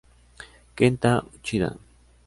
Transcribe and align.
Kenta 0.77 1.21
Uchida 1.23 1.77